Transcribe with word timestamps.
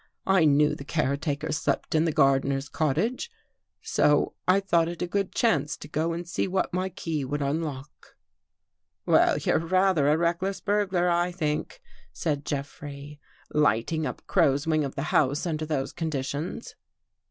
I 0.25 0.45
knew 0.45 0.73
the 0.73 0.83
care 0.83 1.15
taker 1.15 1.51
slept 1.51 1.93
in 1.93 2.05
the 2.05 2.11
gardener's 2.11 2.69
cottage, 2.69 3.29
so 3.83 4.33
I 4.47 4.59
thought 4.59 4.87
it 4.87 5.03
a 5.03 5.07
good 5.07 5.31
chance 5.31 5.77
to 5.77 5.87
go 5.87 6.11
and 6.11 6.27
see 6.27 6.47
what 6.47 6.73
my 6.73 6.89
key 6.89 7.23
would 7.23 7.43
unlock."" 7.43 8.15
Well, 9.05 9.37
you're 9.37 9.59
rather 9.59 10.07
a 10.07 10.17
reckless 10.17 10.59
burglar, 10.59 11.07
I 11.07 11.31
think," 11.31 11.83
said 12.11 12.45
Jeffrey," 12.45 13.19
lighting 13.53 14.07
up 14.07 14.25
Crow's 14.25 14.65
wing 14.65 14.83
of 14.83 14.95
the 14.95 15.03
house 15.13 15.45
under 15.45 15.67
those 15.67 15.93
conditions." 15.93 16.73